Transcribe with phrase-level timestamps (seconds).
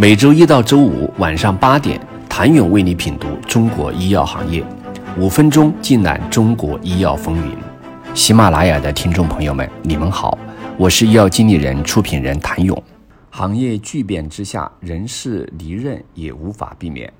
[0.00, 4.64] 每周一到周五晚上八点，谭勇为你品读中国医药行业，
[5.18, 7.56] 五分钟尽览中国医药风云。
[8.14, 10.38] 喜马拉雅的听众朋友们，你们好，
[10.76, 12.80] 我是医药经理人、出品人谭勇。
[13.30, 17.12] 行业巨变之下，人事离任也无法避免。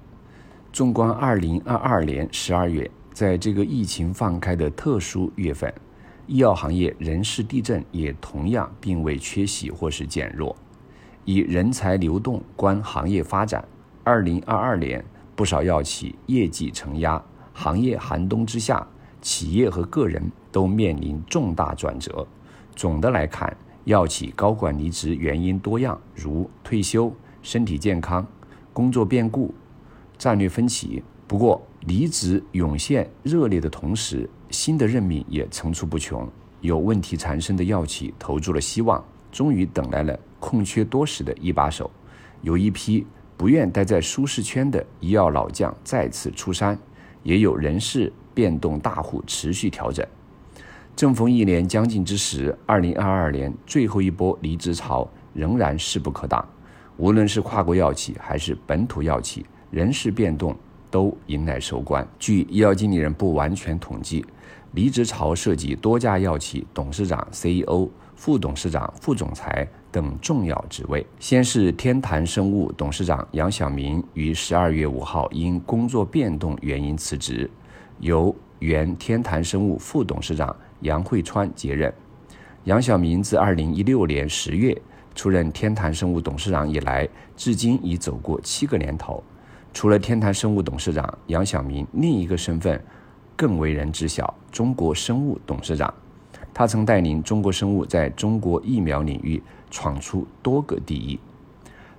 [0.72, 5.74] 纵观二零二二年十二月，在这个疫情放开的特殊月份，
[6.28, 10.54] 医药行业人事地震也同样并未缺席或是减弱。
[11.28, 13.62] 以人才流动观行业发展，
[14.02, 15.04] 二零二二年
[15.36, 18.88] 不少药企业绩承压，行业寒冬之下，
[19.20, 22.26] 企业和个人都面临重大转折。
[22.74, 23.54] 总的来看，
[23.84, 27.12] 药企高管离职原因多样，如退休、
[27.42, 28.26] 身体健康、
[28.72, 29.54] 工作变故、
[30.16, 31.02] 战略分歧。
[31.26, 36.26] 不过，离职涌现热烈的同时，新的任命也层出不穷。
[36.62, 40.18] 有问题缠身的药企投注了希望，终于等来了。
[40.40, 41.90] 空缺多时的一把手，
[42.42, 43.04] 有一批
[43.36, 46.78] 不愿待在舒适圈的医药老将再次出山，
[47.24, 50.06] 也有人事变动大户持续调整。
[50.94, 56.48] 正逢一年将近之时，二零二二年最后一波离职潮仍然势不可挡。
[56.96, 60.56] 无论是跨国药企还是本土药企，人事变动
[60.88, 62.06] 都迎来收官。
[62.18, 64.24] 据医药经理人不完全统计，
[64.72, 67.88] 离职潮涉及多家药企董事长、CEO。
[68.18, 71.06] 副董事长、副总裁等重要职位。
[71.20, 77.48] 先是天坛生物董事长杨晓明于十二月五号因工作变动原因辞职，
[78.00, 81.94] 由原天坛生物副董事长杨慧川接任。
[82.64, 84.76] 杨晓明自二零一六年十月
[85.14, 89.22] 出任天坛生物董事长以来，至今已走过七个年头。
[89.72, 92.84] 除了天坛生物董事长，杨晓明另一个身份
[93.36, 95.94] 更为人知晓——中国生物董事长。
[96.58, 101.16] 他曾带领中国生物在中国疫苗领域闯出多个第一。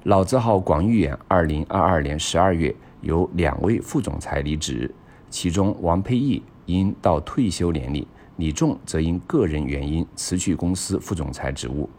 [0.03, 4.93] 老字号广誉远，二零二二年十二月有两位副总裁离职，
[5.29, 11.89] 其中王佩义因到退休年龄，李仲则因个人原因辞去公司副总裁职务。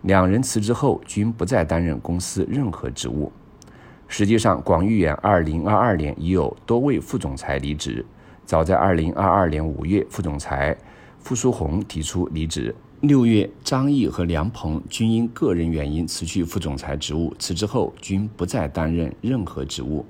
[0.00, 3.30] 两人辞职后均不再担任公司任何职务。
[4.06, 8.02] 实际上，广誉远二零二二年已有多位副总裁离职。
[8.46, 10.74] 早在二零二二年五月，副总裁。
[11.20, 12.74] 傅书红提出离职。
[13.00, 20.04] 六月，张毅和梁鹏均因个人原因辞去副总裁职务，辞职后均不再担任任何职务。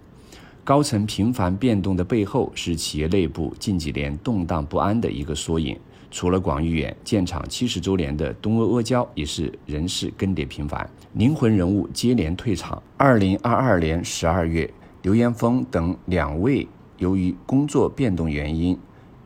[0.64, 5.78] 高层频繁变动的背后，是企业内部近几年动荡不安的一个缩影。
[6.10, 12.82] 除了广誉远，建厂七十周年的东阿阿胶也是人事更迭频繁，灵魂人物接连退场。
[12.96, 14.70] 二零二二年十二月，
[15.02, 18.78] 刘延峰等两位由于工作变动原因。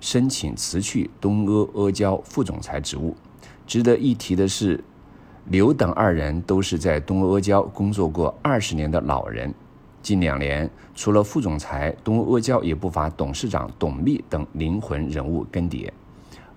[0.02, 3.14] 申请辞去东阿阿胶副总裁职务。
[3.68, 4.82] 值得一提的是，
[5.44, 9.54] 刘等二人都是在东阿阿胶工作过二十年的老人。
[10.02, 15.88] 近两年，除了副总裁，东阿阿胶也不乏董事长董秘等灵魂人物更迭。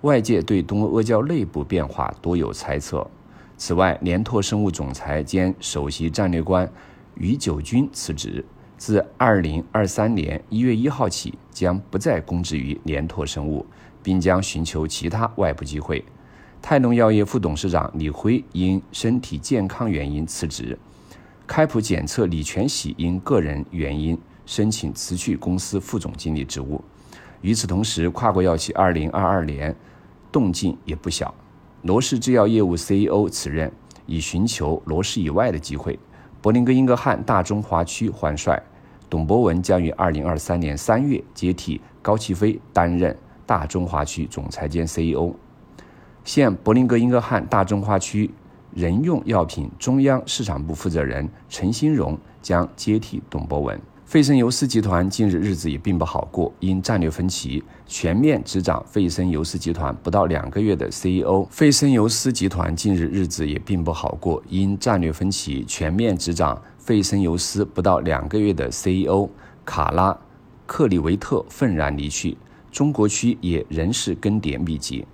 [0.00, 3.08] 外界对东阿阿胶内部变化多有猜测。
[3.56, 6.68] 此外，联拓生物总裁兼首席战略官
[7.14, 8.44] 于九军辞职。
[8.76, 13.64] 自二零二三年一月一号起，将不再供职于联拓生物，
[14.02, 16.04] 并将寻求其他外部机会。
[16.60, 20.78] 泰农药业副董事长李辉因身体健康原因辞职。
[21.46, 26.82] 开普检测李全喜因个人原因申请辞去公司副总经理职务。
[27.40, 29.74] 与此同时，跨国药企二零二二年
[30.32, 31.32] 动静也不小。
[31.82, 33.70] 罗氏制药业务 CEO 辞任，
[34.06, 35.96] 以寻求罗氏以外的机会。
[36.46, 38.62] 柏林格英格汉大中华区换帅，
[39.10, 45.34] 董博文将于二零二三年三月接替高奇飞担任大中华区总裁兼 CEO。
[46.22, 48.30] 现柏林格英格汉大中华区
[48.72, 53.80] 人用药品中央市场部负责人陈新荣将接替董博文。
[54.06, 61.44] 费森尤斯集团近日日子也并不好过，因战略分歧，全面执掌费森尤斯集团不到两个月的 CEO。
[61.50, 69.28] 费森尤斯集团近日日子也并不好过，因战略分歧，全面执掌费森尤斯不到两个月的 CEO
[69.64, 70.16] 卡拉
[70.66, 72.38] 克里维特愤然离去，
[72.70, 75.04] 中国区也仍是更迭密集。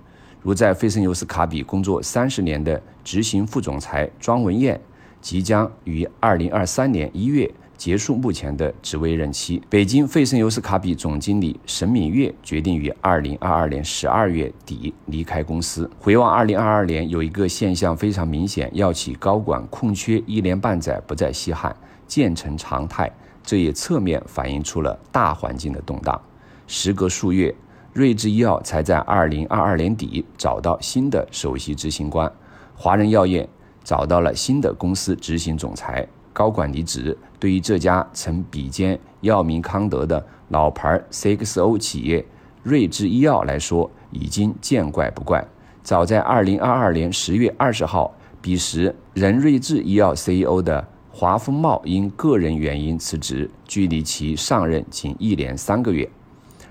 [0.42, 4.78] 如在费森尤斯卡比工作三十年的执行副总裁庄文艳，
[5.22, 7.50] 即将于二零二三年一月。
[7.82, 9.60] 结束目前的职位任期。
[9.68, 15.90] 北京费森尤斯卡比总经理沈敏月决定于二零二二年十二月底离开公司。
[15.98, 21.74] 回望二零二二年，有一个现象非常明显：药企高管空缺一年半载不再稀罕，
[22.06, 23.10] 渐成常态。
[23.42, 26.22] 这也侧面反映出了大环境的动荡。
[26.68, 27.52] 时隔数月，
[27.92, 32.30] 瑞智医药才在二零二二年底找到新的首席执行官，
[32.76, 33.48] 华人药业
[33.82, 36.06] 找到了新的公司执行总裁。
[36.32, 42.24] 高管离职，对于这家曾比肩药明康德的老牌 CXO 企业
[42.62, 45.44] 瑞智医药来说，已经见怪不怪。
[45.82, 56.08] 早在2022年10月20号，彼时任瑞智医药 CEO 的华丰茂因个人原因辞职，距离其上任仅一年三个月。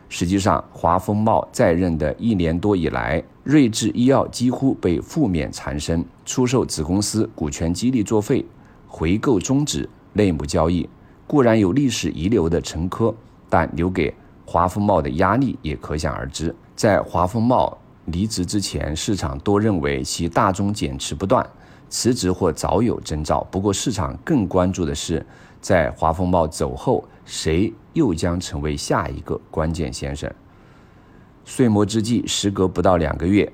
[0.07, 8.45] 实际上，华丰茂在任的一年多以来，瑞智医药几乎被负面缠身，出售子公司股权激励作废。
[8.91, 10.88] 回购终止，内幕交易
[11.25, 13.15] 固然有历史遗留的陈珂，
[13.49, 14.13] 但留给
[14.45, 16.53] 华丰茂的压力也可想而知。
[16.75, 21.43] 在华丰茂离职之前，市场多认为其大宗减持不断，
[21.89, 23.47] 辞职或早有征兆。
[23.49, 25.25] 不过，市场更关注的是，
[25.61, 30.29] 在华丰茂走后，谁又将成为下一个关键先生？
[31.45, 33.49] 岁末之际，时隔不到两个月，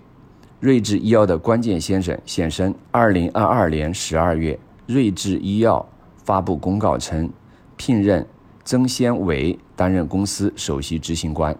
[0.61, 2.73] 睿智医药的关键先生现身。
[2.89, 4.57] 二零二二年十二月。
[4.87, 5.85] 瑞智医药
[6.23, 7.29] 发布公告称，
[7.75, 8.25] 聘任
[8.63, 11.55] 曾先伟担任公司首席执行官。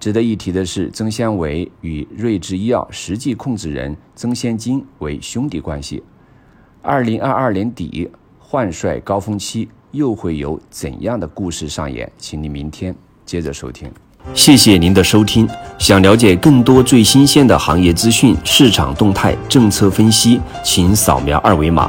[0.00, 6.02] 值得一提的是，曾先伟与瑞智医药实际控制人曾先金为兄弟关系。
[6.82, 12.10] 二零二二年底换帅高峰期又会有怎样的故事上演？
[12.18, 13.88] 请你明天接着收听。
[14.34, 15.48] 谢谢您的收听。
[15.78, 21.88] 想了解更多最新鲜的行业资讯、市场动态、政策分析，请扫描二维码。